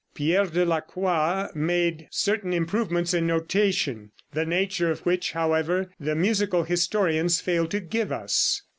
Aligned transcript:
Pierre 0.15 0.47
de 0.47 0.65
la 0.65 0.79
Croix 0.81 1.49
made 1.53 2.07
certain 2.09 2.53
improvements 2.53 3.13
in 3.13 3.27
notation, 3.27 4.09
the 4.33 4.47
nature 4.47 4.89
of 4.89 5.01
which, 5.01 5.33
however, 5.33 5.91
the 5.99 6.15
musical 6.15 6.63
historians 6.63 7.39
fail 7.39 7.67
to 7.67 7.79
give 7.79 8.11
us. 8.11 8.63